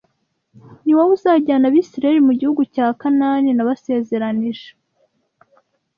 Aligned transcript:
Ni 0.83 0.91
wowe 0.97 1.11
uzajyana 1.17 1.65
Abisirayeli 1.69 2.21
mu 2.27 2.33
gihugu 2.39 2.61
cya 2.73 2.85
Kanaani 3.01 3.49
nabasezeranyije 3.53 4.67